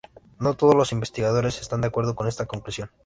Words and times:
No 0.39 0.55
todos 0.55 0.73
los 0.73 0.93
investigadores 0.93 1.61
están 1.61 1.81
de 1.81 1.87
acuerdo 1.89 2.15
con 2.15 2.27
esta 2.27 2.47
conclusión. 2.47 2.89